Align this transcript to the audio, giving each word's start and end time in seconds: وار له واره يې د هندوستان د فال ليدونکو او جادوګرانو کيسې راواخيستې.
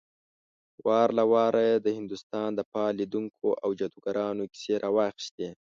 وار 0.87 1.09
له 1.17 1.23
واره 1.33 1.61
يې 1.69 1.75
د 1.81 1.87
هندوستان 1.97 2.49
د 2.55 2.61
فال 2.71 2.91
ليدونکو 2.99 3.47
او 3.63 3.69
جادوګرانو 3.79 4.43
کيسې 4.53 4.75
راواخيستې. 4.83 5.49